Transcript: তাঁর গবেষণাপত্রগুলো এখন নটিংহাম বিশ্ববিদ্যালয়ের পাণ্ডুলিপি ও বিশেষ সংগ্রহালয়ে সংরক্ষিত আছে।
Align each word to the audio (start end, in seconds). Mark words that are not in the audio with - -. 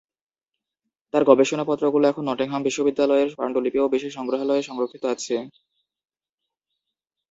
তাঁর 1.13 1.23
গবেষণাপত্রগুলো 1.29 2.05
এখন 2.07 2.23
নটিংহাম 2.27 2.61
বিশ্ববিদ্যালয়ের 2.63 3.29
পাণ্ডুলিপি 3.39 3.79
ও 3.81 3.87
বিশেষ 3.93 4.11
সংগ্রহালয়ে 4.17 4.67
সংরক্ষিত 4.69 5.03
আছে। 5.13 5.35